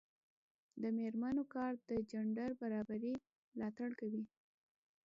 [0.81, 3.13] د میرمنو کار د جنډر برابري
[3.55, 4.23] ملاتړ کوي.